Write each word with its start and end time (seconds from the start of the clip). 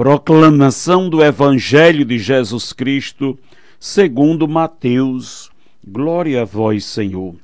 Proclamação 0.00 1.10
do 1.10 1.22
Evangelho 1.22 2.06
de 2.06 2.18
Jesus 2.18 2.72
Cristo, 2.72 3.38
segundo 3.78 4.48
Mateus. 4.48 5.50
Glória 5.86 6.40
a 6.40 6.44
vós, 6.46 6.86
Senhor. 6.86 7.34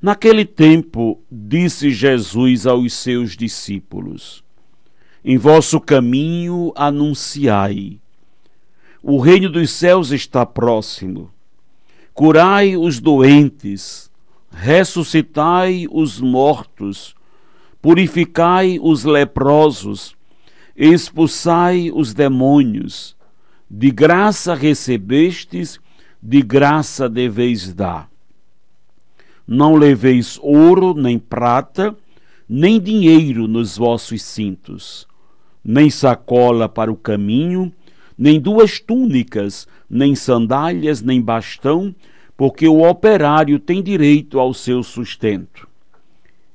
Naquele 0.00 0.44
tempo, 0.44 1.20
disse 1.28 1.90
Jesus 1.90 2.64
aos 2.64 2.92
seus 2.92 3.36
discípulos: 3.36 4.44
Em 5.24 5.36
vosso 5.36 5.80
caminho 5.80 6.72
anunciai. 6.76 7.98
O 9.02 9.18
reino 9.18 9.50
dos 9.50 9.72
céus 9.72 10.12
está 10.12 10.46
próximo. 10.46 11.28
Curai 12.14 12.76
os 12.76 13.00
doentes 13.00 14.12
ressuscitai 14.52 15.88
os 15.90 16.20
mortos, 16.20 17.16
purificai 17.82 18.78
os 18.80 19.02
leprosos, 19.02 20.15
expulsai 20.76 21.90
os 21.92 22.12
demônios. 22.12 23.16
De 23.68 23.90
graça 23.90 24.54
recebestes, 24.54 25.80
de 26.22 26.42
graça 26.42 27.08
deveis 27.08 27.72
dar. 27.72 28.08
Não 29.46 29.74
leveis 29.74 30.38
ouro, 30.42 30.94
nem 30.94 31.18
prata, 31.18 31.96
nem 32.48 32.80
dinheiro 32.80 33.48
nos 33.48 33.76
vossos 33.76 34.22
cintos, 34.22 35.06
nem 35.64 35.88
sacola 35.90 36.68
para 36.68 36.92
o 36.92 36.96
caminho, 36.96 37.72
nem 38.16 38.40
duas 38.40 38.78
túnicas, 38.78 39.66
nem 39.88 40.14
sandálias, 40.14 41.02
nem 41.02 41.20
bastão, 41.20 41.94
porque 42.36 42.68
o 42.68 42.88
operário 42.88 43.58
tem 43.58 43.82
direito 43.82 44.38
ao 44.38 44.52
seu 44.52 44.82
sustento. 44.82 45.68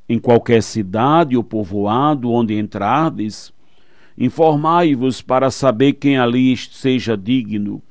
Em 0.07 0.19
qualquer 0.19 0.61
cidade 0.61 1.35
ou 1.35 1.43
povoado 1.43 2.31
onde 2.31 2.57
entrardes, 2.57 3.53
informai-vos 4.17 5.21
para 5.21 5.49
saber 5.51 5.93
quem 5.93 6.17
ali 6.17 6.55
seja 6.57 7.17
digno. 7.17 7.81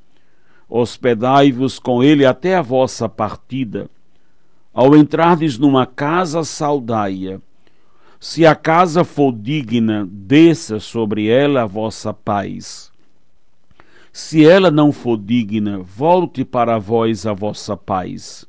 Hospedai-vos 0.69 1.79
com 1.79 2.03
ele 2.03 2.25
até 2.25 2.57
a 2.57 2.63
vossa 2.63 3.09
partida. 3.09 3.91
Ao 4.73 4.97
entrardes 4.97 5.59
numa 5.59 5.85
casa, 5.85 6.45
saudai-a. 6.45 7.41
Se 8.21 8.45
a 8.45 8.55
casa 8.55 9.03
for 9.03 9.33
digna, 9.33 10.07
desça 10.11 10.79
sobre 10.79 11.27
ela 11.27 11.63
a 11.63 11.67
vossa 11.67 12.13
paz. 12.13 12.93
Se 14.13 14.47
ela 14.47 14.71
não 14.71 14.93
for 14.93 15.17
digna, 15.17 15.79
volte 15.79 16.45
para 16.45 16.79
vós 16.79 17.27
a 17.27 17.33
vossa 17.33 17.77
paz. 17.77 18.47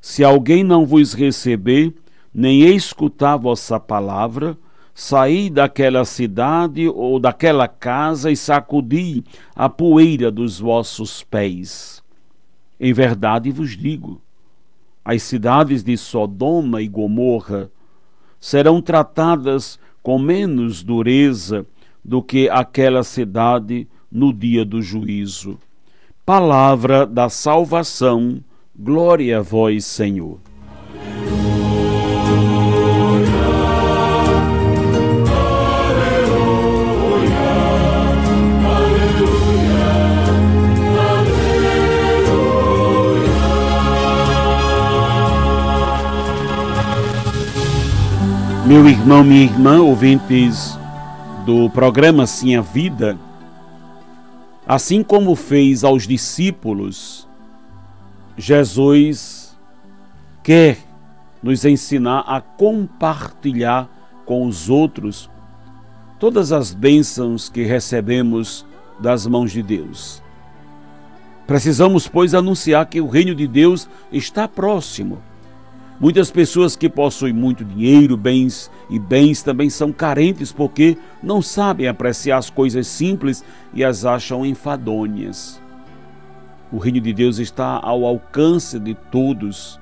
Se 0.00 0.22
alguém 0.22 0.62
não 0.62 0.86
vos 0.86 1.14
receber, 1.14 1.92
nem 2.32 2.62
escutar 2.62 3.36
vossa 3.36 3.80
palavra, 3.80 4.56
saí 4.98 5.50
daquela 5.50 6.06
cidade 6.06 6.88
ou 6.88 7.20
daquela 7.20 7.68
casa 7.68 8.30
e 8.30 8.36
sacudi 8.36 9.22
a 9.54 9.68
poeira 9.68 10.30
dos 10.30 10.58
vossos 10.58 11.22
pés. 11.22 12.02
Em 12.80 12.94
verdade 12.94 13.50
vos 13.50 13.76
digo: 13.76 14.22
as 15.04 15.22
cidades 15.22 15.84
de 15.84 15.98
Sodoma 15.98 16.80
e 16.80 16.88
Gomorra 16.88 17.70
serão 18.40 18.80
tratadas 18.80 19.78
com 20.02 20.18
menos 20.18 20.82
dureza 20.82 21.66
do 22.02 22.22
que 22.22 22.48
aquela 22.48 23.02
cidade 23.02 23.86
no 24.10 24.32
dia 24.32 24.64
do 24.64 24.80
juízo. 24.80 25.58
Palavra 26.24 27.04
da 27.06 27.28
salvação, 27.28 28.42
glória 28.74 29.40
a 29.40 29.42
vós, 29.42 29.84
Senhor. 29.84 30.45
Meu 48.76 48.86
irmão, 48.90 49.24
minha 49.24 49.44
irmã, 49.44 49.80
ouvintes 49.80 50.78
do 51.46 51.70
programa 51.70 52.26
Sim 52.26 52.56
a 52.56 52.60
Vida, 52.60 53.18
Assim 54.66 55.02
como 55.02 55.34
fez 55.34 55.82
aos 55.82 56.06
discípulos, 56.06 57.26
Jesus 58.36 59.56
quer 60.42 60.76
nos 61.42 61.64
ensinar 61.64 62.20
a 62.26 62.38
compartilhar 62.42 63.88
com 64.26 64.46
os 64.46 64.68
outros 64.68 65.30
todas 66.20 66.52
as 66.52 66.74
bênçãos 66.74 67.48
que 67.48 67.62
recebemos 67.62 68.66
das 69.00 69.26
mãos 69.26 69.52
de 69.52 69.62
Deus. 69.62 70.22
Precisamos, 71.46 72.06
pois, 72.06 72.34
anunciar 72.34 72.84
que 72.84 73.00
o 73.00 73.08
reino 73.08 73.34
de 73.34 73.46
Deus 73.46 73.88
está 74.12 74.46
próximo 74.46 75.22
Muitas 75.98 76.30
pessoas 76.30 76.76
que 76.76 76.90
possuem 76.90 77.32
muito 77.32 77.64
dinheiro, 77.64 78.18
bens 78.18 78.70
e 78.90 78.98
bens 78.98 79.42
também 79.42 79.70
são 79.70 79.90
carentes 79.92 80.52
porque 80.52 80.98
não 81.22 81.40
sabem 81.40 81.88
apreciar 81.88 82.36
as 82.36 82.50
coisas 82.50 82.86
simples 82.86 83.42
e 83.72 83.82
as 83.82 84.04
acham 84.04 84.44
enfadonhas. 84.44 85.60
O 86.70 86.76
reino 86.76 87.00
de 87.00 87.14
Deus 87.14 87.38
está 87.38 87.80
ao 87.82 88.04
alcance 88.04 88.78
de 88.78 88.94
todos 89.10 89.80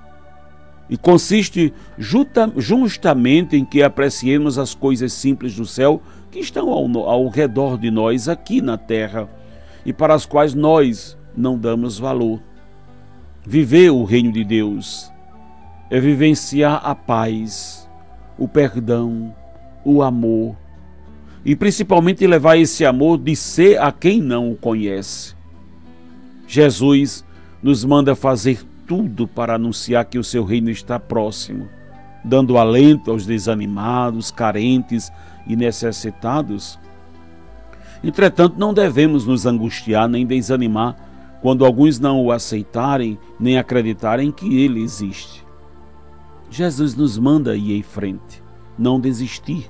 e 0.88 0.96
consiste 0.96 1.72
justamente 1.98 3.56
em 3.56 3.64
que 3.64 3.82
apreciemos 3.82 4.56
as 4.56 4.72
coisas 4.72 5.12
simples 5.12 5.56
do 5.56 5.66
céu 5.66 6.00
que 6.30 6.38
estão 6.38 6.68
ao, 6.68 7.08
ao 7.08 7.28
redor 7.28 7.76
de 7.76 7.90
nós 7.90 8.28
aqui 8.28 8.60
na 8.60 8.78
terra 8.78 9.28
e 9.84 9.92
para 9.92 10.14
as 10.14 10.24
quais 10.24 10.54
nós 10.54 11.18
não 11.36 11.58
damos 11.58 11.98
valor. 11.98 12.40
Viver 13.44 13.90
o 13.90 14.04
reino 14.04 14.30
de 14.30 14.44
Deus 14.44 15.12
é 15.90 16.00
vivenciar 16.00 16.80
a 16.84 16.94
paz, 16.94 17.88
o 18.38 18.48
perdão, 18.48 19.34
o 19.84 20.02
amor 20.02 20.56
e 21.44 21.54
principalmente 21.54 22.26
levar 22.26 22.56
esse 22.56 22.84
amor 22.86 23.18
de 23.18 23.36
ser 23.36 23.80
a 23.80 23.92
quem 23.92 24.20
não 24.22 24.50
o 24.50 24.56
conhece. 24.56 25.34
Jesus 26.46 27.24
nos 27.62 27.84
manda 27.84 28.14
fazer 28.14 28.62
tudo 28.86 29.28
para 29.28 29.54
anunciar 29.54 30.06
que 30.06 30.18
o 30.18 30.24
seu 30.24 30.44
reino 30.44 30.70
está 30.70 30.98
próximo, 30.98 31.68
dando 32.24 32.56
alento 32.56 33.10
aos 33.10 33.26
desanimados, 33.26 34.30
carentes 34.30 35.12
e 35.46 35.54
necessitados. 35.54 36.78
Entretanto, 38.02 38.58
não 38.58 38.72
devemos 38.72 39.26
nos 39.26 39.46
angustiar 39.46 40.08
nem 40.08 40.26
desanimar 40.26 40.96
quando 41.42 41.64
alguns 41.64 41.98
não 41.98 42.22
o 42.22 42.32
aceitarem 42.32 43.18
nem 43.38 43.58
acreditarem 43.58 44.32
que 44.32 44.62
ele 44.62 44.82
existe. 44.82 45.43
Jesus 46.54 46.94
nos 46.94 47.18
manda 47.18 47.56
ir 47.56 47.76
em 47.76 47.82
frente, 47.82 48.40
não 48.78 49.00
desistir, 49.00 49.68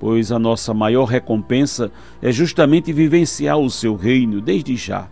pois 0.00 0.32
a 0.32 0.38
nossa 0.38 0.72
maior 0.72 1.04
recompensa 1.04 1.92
é 2.22 2.32
justamente 2.32 2.94
vivenciar 2.94 3.58
o 3.58 3.68
seu 3.68 3.94
reino 3.94 4.40
desde 4.40 4.74
já. 4.74 5.06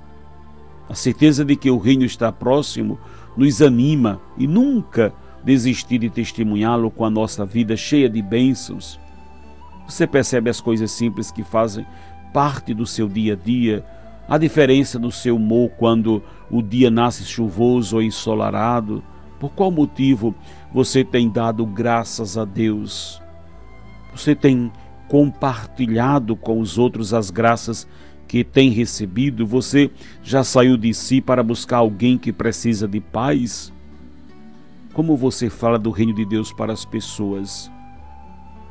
A 0.88 0.94
certeza 0.94 1.44
de 1.44 1.54
que 1.54 1.70
o 1.70 1.76
reino 1.76 2.02
está 2.02 2.32
próximo 2.32 2.98
nos 3.36 3.60
anima 3.60 4.18
e 4.38 4.46
nunca 4.46 5.12
desistir 5.44 5.98
de 5.98 6.08
testemunhá-lo 6.08 6.90
com 6.90 7.04
a 7.04 7.10
nossa 7.10 7.44
vida 7.44 7.76
cheia 7.76 8.08
de 8.08 8.22
bênçãos. 8.22 8.98
Você 9.86 10.06
percebe 10.06 10.48
as 10.48 10.62
coisas 10.62 10.90
simples 10.92 11.30
que 11.30 11.44
fazem 11.44 11.86
parte 12.32 12.72
do 12.72 12.86
seu 12.86 13.06
dia 13.06 13.34
a 13.34 13.36
dia, 13.36 13.84
a 14.26 14.38
diferença 14.38 14.98
do 14.98 15.12
seu 15.12 15.36
humor 15.36 15.72
quando 15.76 16.22
o 16.50 16.62
dia 16.62 16.90
nasce 16.90 17.22
chuvoso 17.22 17.96
ou 17.96 18.02
ensolarado 18.02 19.04
por 19.38 19.50
qual 19.52 19.70
motivo 19.70 20.34
você 20.72 21.04
tem 21.04 21.28
dado 21.28 21.64
graças 21.66 22.36
a 22.36 22.44
Deus? 22.44 23.22
Você 24.12 24.34
tem 24.34 24.72
compartilhado 25.08 26.34
com 26.34 26.60
os 26.60 26.78
outros 26.78 27.14
as 27.14 27.30
graças 27.30 27.86
que 28.26 28.42
tem 28.42 28.70
recebido? 28.70 29.46
Você 29.46 29.90
já 30.22 30.42
saiu 30.42 30.76
de 30.76 30.92
si 30.94 31.20
para 31.20 31.42
buscar 31.42 31.78
alguém 31.78 32.18
que 32.18 32.32
precisa 32.32 32.88
de 32.88 33.00
paz? 33.00 33.72
Como 34.92 35.16
você 35.16 35.50
fala 35.50 35.78
do 35.78 35.90
reino 35.90 36.14
de 36.14 36.24
Deus 36.24 36.52
para 36.52 36.72
as 36.72 36.84
pessoas? 36.84 37.70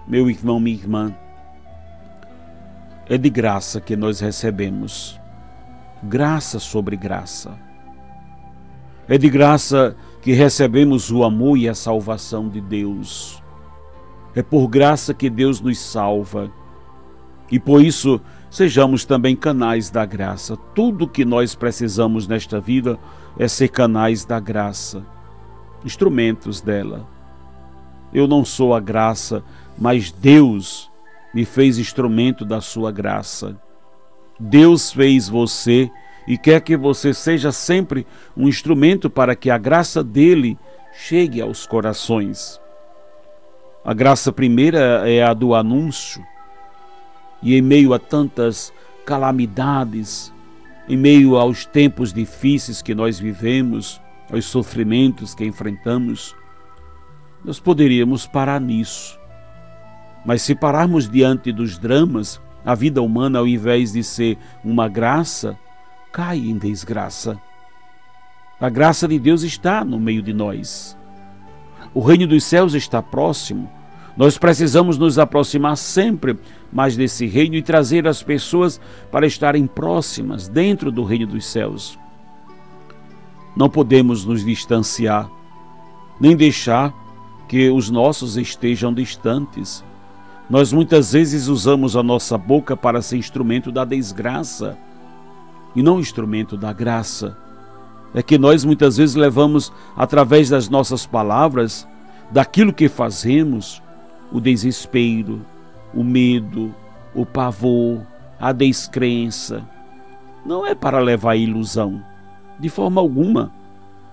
Meu 0.07 0.29
irmão, 0.29 0.59
minha 0.59 0.75
irmã, 0.75 1.15
é 3.07 3.17
de 3.17 3.29
graça 3.29 3.79
que 3.79 3.95
nós 3.95 4.19
recebemos. 4.19 5.19
graça 6.03 6.59
sobre 6.59 6.95
graça. 6.95 7.57
É 9.07 9.17
de 9.17 9.29
graça 9.29 9.95
que 10.14 10.14
recebemos 10.33 11.11
o 11.11 11.23
amor 11.23 11.57
e 11.57 11.69
a 11.69 11.75
salvação 11.75 12.49
de 12.49 12.59
Deus. 12.59 13.41
É 14.33 14.41
por 14.41 14.67
graça 14.67 15.13
que 15.13 15.29
Deus 15.29 15.61
nos 15.61 15.77
salva. 15.79 16.51
E 17.51 17.59
por 17.59 17.81
isso, 17.81 18.19
sejamos 18.49 19.05
também 19.05 19.35
canais 19.35 19.89
da 19.89 20.05
graça. 20.05 20.57
Tudo 20.73 21.07
que 21.07 21.23
nós 21.23 21.53
precisamos 21.53 22.27
nesta 22.27 22.59
vida 22.59 22.97
é 23.37 23.47
ser 23.47 23.67
canais 23.67 24.25
da 24.25 24.39
graça, 24.39 25.05
instrumentos 25.85 26.59
dela. 26.59 27.07
Eu 28.13 28.27
não 28.27 28.43
sou 28.43 28.73
a 28.73 28.79
graça, 28.79 29.43
mas 29.77 30.11
Deus 30.11 30.89
me 31.33 31.45
fez 31.45 31.77
instrumento 31.77 32.43
da 32.43 32.61
sua 32.61 32.91
graça. 32.91 33.59
Deus 34.39 34.91
fez 34.91 35.29
você 35.29 35.91
e 36.27 36.37
quer 36.37 36.61
que 36.61 36.75
você 36.75 37.13
seja 37.13 37.51
sempre 37.51 38.05
um 38.35 38.47
instrumento 38.47 39.09
para 39.09 39.35
que 39.35 39.49
a 39.49 39.57
graça 39.57 40.03
dele 40.03 40.57
chegue 40.93 41.41
aos 41.41 41.65
corações. 41.65 42.59
A 43.83 43.93
graça 43.93 44.31
primeira 44.31 45.09
é 45.09 45.21
a 45.21 45.33
do 45.33 45.53
anúncio, 45.53 46.23
e 47.41 47.55
em 47.55 47.61
meio 47.61 47.93
a 47.93 47.99
tantas 47.99 48.73
calamidades, 49.05 50.33
em 50.89 50.97
meio 50.97 51.35
aos 51.35 51.65
tempos 51.65 52.11
difíceis 52.11 52.81
que 52.81 52.95
nós 52.95 53.19
vivemos, 53.19 54.01
aos 54.31 54.45
sofrimentos 54.45 55.35
que 55.35 55.45
enfrentamos, 55.45 56.35
nós 57.43 57.59
poderíamos 57.59 58.25
parar 58.25 58.59
nisso. 58.59 59.19
Mas 60.25 60.41
se 60.41 60.55
pararmos 60.55 61.07
diante 61.07 61.51
dos 61.51 61.77
dramas, 61.77 62.41
a 62.65 62.73
vida 62.73 63.01
humana, 63.03 63.37
ao 63.37 63.47
invés 63.47 63.93
de 63.93 64.03
ser 64.03 64.39
uma 64.63 64.89
graça, 64.89 65.55
cai 66.15 66.37
em 66.37 66.57
desgraça. 66.57 67.37
A 68.57 68.69
graça 68.69 69.05
de 69.05 69.19
Deus 69.19 69.43
está 69.43 69.83
no 69.83 69.99
meio 69.99 70.21
de 70.21 70.31
nós. 70.31 70.97
O 71.93 71.99
reino 71.99 72.25
dos 72.25 72.45
céus 72.45 72.73
está 72.73 73.01
próximo. 73.01 73.69
Nós 74.15 74.37
precisamos 74.37 74.97
nos 74.97 75.19
aproximar 75.19 75.75
sempre 75.75 76.39
mais 76.71 76.95
desse 76.95 77.25
reino 77.25 77.55
e 77.55 77.61
trazer 77.61 78.07
as 78.07 78.23
pessoas 78.23 78.79
para 79.11 79.27
estarem 79.27 79.67
próximas 79.67 80.47
dentro 80.47 80.89
do 80.89 81.03
reino 81.03 81.27
dos 81.27 81.45
céus. 81.45 81.99
Não 83.53 83.69
podemos 83.69 84.23
nos 84.23 84.45
distanciar, 84.45 85.29
nem 86.17 86.33
deixar 86.33 86.93
que 87.45 87.69
os 87.69 87.89
nossos 87.89 88.37
estejam 88.37 88.93
distantes. 88.93 89.83
Nós 90.49 90.71
muitas 90.71 91.11
vezes 91.11 91.49
usamos 91.49 91.97
a 91.97 92.01
nossa 92.01 92.37
boca 92.37 92.77
para 92.77 93.01
ser 93.01 93.17
instrumento 93.17 93.69
da 93.69 93.83
desgraça 93.83 94.77
e 95.75 95.83
não 95.83 95.99
instrumento 95.99 96.55
da 96.55 96.71
graça. 96.71 97.37
É 98.13 98.23
que 98.23 98.37
nós 98.37 98.63
muitas 98.63 98.97
vezes 98.97 99.15
levamos, 99.15 99.73
através 99.95 100.49
das 100.49 100.69
nossas 100.69 101.05
palavras, 101.05 101.87
daquilo 102.31 102.71
que 102.71 102.87
fazemos, 102.87 103.81
o 104.31 104.39
desespero, 104.39 105.41
o 105.93 106.03
medo, 106.03 106.73
o 107.13 107.25
pavor, 107.25 108.01
a 108.39 108.51
descrença. 108.51 109.63
Não 110.45 110.65
é 110.65 110.73
para 110.73 110.99
levar 110.99 111.35
ilusão, 111.35 112.01
de 112.59 112.69
forma 112.69 113.01
alguma, 113.01 113.51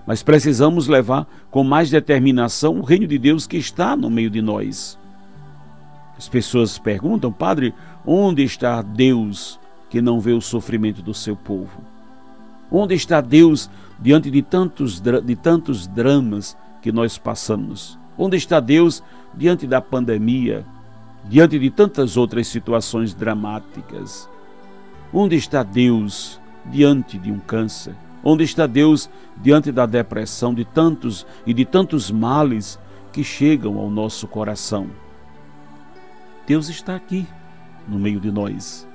mas 0.05 0.21
precisamos 0.21 0.87
levar 0.87 1.25
com 1.49 1.63
mais 1.63 1.89
determinação 1.89 2.79
o 2.79 2.83
reino 2.83 3.07
de 3.07 3.17
Deus 3.17 3.47
que 3.47 3.57
está 3.57 3.95
no 3.95 4.09
meio 4.09 4.29
de 4.29 4.41
nós. 4.41 4.99
As 6.17 6.27
pessoas 6.27 6.77
perguntam, 6.77 7.31
Padre, 7.31 7.73
onde 8.05 8.43
está 8.43 8.81
Deus 8.81 9.59
que 9.93 10.01
não 10.01 10.19
vê 10.19 10.31
o 10.31 10.41
sofrimento 10.41 11.03
do 11.03 11.13
seu 11.13 11.35
povo? 11.35 11.83
Onde 12.71 12.95
está 12.95 13.21
Deus 13.21 13.69
diante 13.99 14.31
de 14.31 14.41
tantos, 14.41 14.99
de 14.99 15.35
tantos 15.35 15.85
dramas 15.85 16.57
que 16.81 16.91
nós 16.91 17.19
passamos? 17.19 17.99
Onde 18.17 18.35
está 18.35 18.59
Deus 18.59 19.03
diante 19.35 19.67
da 19.67 19.79
pandemia, 19.79 20.65
diante 21.25 21.59
de 21.59 21.69
tantas 21.69 22.17
outras 22.17 22.47
situações 22.47 23.13
dramáticas? 23.13 24.27
Onde 25.13 25.35
está 25.35 25.61
Deus 25.61 26.41
diante 26.65 27.19
de 27.19 27.31
um 27.31 27.37
câncer? 27.37 27.93
Onde 28.23 28.43
está 28.43 28.65
Deus 28.65 29.07
diante 29.43 29.71
da 29.71 29.85
depressão 29.85 30.55
de 30.55 30.65
tantos 30.65 31.23
e 31.45 31.53
de 31.53 31.65
tantos 31.65 32.09
males 32.09 32.79
que 33.11 33.23
chegam 33.23 33.77
ao 33.77 33.91
nosso 33.91 34.27
coração? 34.27 34.87
Deus 36.47 36.67
está 36.67 36.95
aqui 36.95 37.27
no 37.87 37.99
meio 37.99 38.19
de 38.19 38.31
nós. 38.31 38.91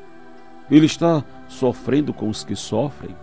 Ele 0.71 0.87
está 0.87 1.25
sofrendo 1.49 2.13
com 2.13 2.29
os 2.29 2.45
que 2.45 2.55
sofrem, 2.55 3.15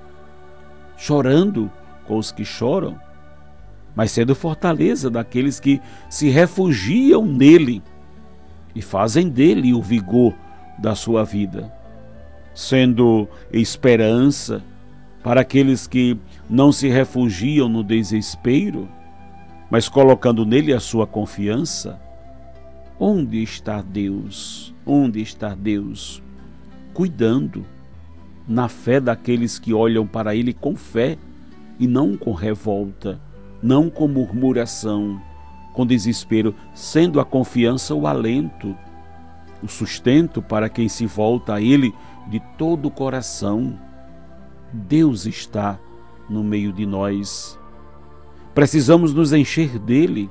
chorando 0.97 1.71
com 2.05 2.17
os 2.17 2.31
que 2.31 2.43
choram, 2.43 2.99
mas 3.95 4.11
sendo 4.11 4.35
fortaleza 4.35 5.09
daqueles 5.09 5.59
que 5.59 5.81
se 6.09 6.29
refugiam 6.29 7.25
nele 7.25 7.81
e 8.75 8.81
fazem 8.81 9.29
dele 9.29 9.73
o 9.73 9.81
vigor 9.81 10.33
da 10.77 10.95
sua 10.95 11.23
vida, 11.23 11.71
sendo 12.53 13.27
esperança 13.51 14.61
para 15.23 15.41
aqueles 15.41 15.87
que 15.87 16.17
não 16.49 16.71
se 16.71 16.89
refugiam 16.89 17.69
no 17.69 17.83
desespero, 17.83 18.87
mas 19.69 19.87
colocando 19.87 20.45
nele 20.45 20.73
a 20.73 20.79
sua 20.79 21.07
confiança. 21.07 21.99
Onde 22.99 23.41
está 23.41 23.81
Deus? 23.81 24.73
Onde 24.85 25.21
está 25.21 25.55
Deus? 25.55 26.21
Cuidando 26.95 27.65
na 28.47 28.69
fé 28.69 29.01
daqueles 29.01 29.59
que 29.59 29.73
olham 29.73 30.07
para 30.07 30.33
Ele 30.33 30.53
com 30.53 30.75
fé 30.75 31.17
e 31.77 31.85
não 31.85 32.15
com 32.15 32.31
revolta, 32.31 33.19
não 33.61 33.89
com 33.89 34.07
murmuração, 34.07 35.21
com 35.73 35.85
desespero, 35.85 36.55
sendo 36.73 37.19
a 37.19 37.25
confiança 37.25 37.93
o 37.93 38.07
alento, 38.07 38.73
o 39.61 39.67
sustento 39.67 40.41
para 40.41 40.69
quem 40.69 40.87
se 40.87 41.05
volta 41.05 41.55
a 41.55 41.61
Ele 41.61 41.93
de 42.27 42.39
todo 42.57 42.87
o 42.87 42.91
coração. 42.91 43.77
Deus 44.71 45.25
está 45.25 45.77
no 46.29 46.43
meio 46.43 46.71
de 46.71 46.85
nós. 46.85 47.59
Precisamos 48.53 49.13
nos 49.13 49.33
encher 49.33 49.77
dele, 49.79 50.29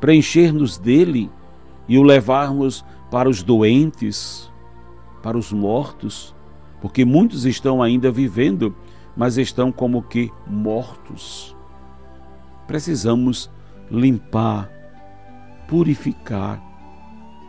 preencher-nos 0.00 0.78
dele 0.78 1.28
e 1.88 1.98
o 1.98 2.04
levarmos 2.04 2.84
para 3.10 3.28
os 3.28 3.42
doentes, 3.42 4.49
para 5.22 5.38
os 5.38 5.52
mortos, 5.52 6.34
porque 6.80 7.04
muitos 7.04 7.44
estão 7.44 7.82
ainda 7.82 8.10
vivendo, 8.10 8.74
mas 9.16 9.36
estão 9.36 9.70
como 9.70 10.02
que 10.02 10.30
mortos. 10.46 11.56
Precisamos 12.66 13.50
limpar, 13.90 14.70
purificar 15.68 16.62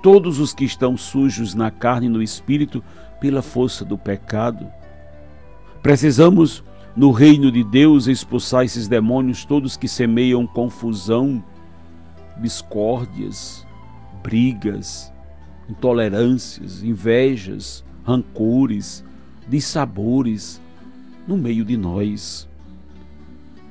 todos 0.01 0.39
os 0.39 0.53
que 0.53 0.65
estão 0.65 0.97
sujos 0.97 1.53
na 1.53 1.69
carne 1.69 2.07
e 2.07 2.09
no 2.09 2.21
espírito 2.21 2.83
pela 3.19 3.41
força 3.41 3.85
do 3.85 3.97
pecado. 3.97 4.67
Precisamos, 5.81 6.63
no 6.95 7.11
reino 7.11 7.51
de 7.51 7.63
Deus, 7.63 8.07
expulsar 8.07 8.65
esses 8.65 8.87
demônios 8.87 9.45
todos 9.45 9.77
que 9.77 9.87
semeiam 9.87 10.47
confusão, 10.47 11.43
discórdias, 12.41 13.65
brigas, 14.23 15.13
intolerâncias, 15.71 16.83
invejas, 16.83 17.83
rancores, 18.03 19.03
dissabores 19.47 20.61
no 21.25 21.37
meio 21.37 21.63
de 21.63 21.77
nós. 21.77 22.47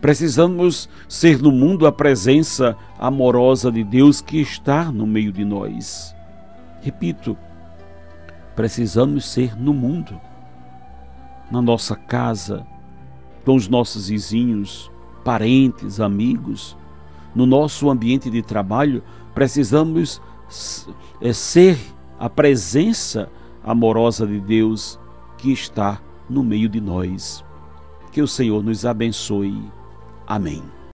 Precisamos 0.00 0.88
ser 1.06 1.42
no 1.42 1.52
mundo 1.52 1.86
a 1.86 1.92
presença 1.92 2.74
amorosa 2.98 3.70
de 3.70 3.84
Deus 3.84 4.22
que 4.22 4.40
está 4.40 4.90
no 4.90 5.06
meio 5.06 5.30
de 5.30 5.44
nós. 5.44 6.14
Repito, 6.80 7.36
precisamos 8.56 9.28
ser 9.28 9.54
no 9.54 9.74
mundo, 9.74 10.18
na 11.50 11.60
nossa 11.60 11.94
casa, 11.94 12.66
com 13.44 13.54
os 13.54 13.68
nossos 13.68 14.08
vizinhos, 14.08 14.90
parentes, 15.22 16.00
amigos, 16.00 16.76
no 17.34 17.44
nosso 17.44 17.90
ambiente 17.90 18.30
de 18.30 18.40
trabalho, 18.40 19.02
precisamos 19.34 20.20
ser 20.50 21.78
a 22.18 22.28
presença 22.28 23.30
amorosa 23.62 24.26
de 24.26 24.40
Deus 24.40 24.98
que 25.38 25.52
está 25.52 26.00
no 26.28 26.42
meio 26.42 26.68
de 26.68 26.80
nós. 26.80 27.44
Que 28.12 28.20
o 28.20 28.28
Senhor 28.28 28.62
nos 28.62 28.84
abençoe. 28.84 29.62
Amém. 30.26 30.79